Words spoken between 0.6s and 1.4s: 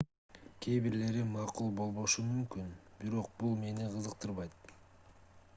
кээ бирлери